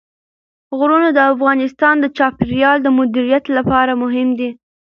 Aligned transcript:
غرونه 0.77 1.09
د 1.13 1.19
افغانستان 1.33 1.95
د 1.99 2.05
چاپیریال 2.17 2.77
د 2.83 2.87
مدیریت 2.97 3.45
لپاره 3.57 3.91
مهم 4.03 4.29
دي. 4.39 4.49